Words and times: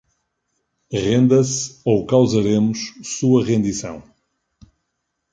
Renda-se 0.91 1.79
ou 1.85 2.07
causaremos 2.07 2.79
sua 3.03 3.45
rendição 3.45 4.01